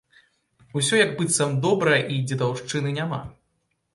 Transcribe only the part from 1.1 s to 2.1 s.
быццам добра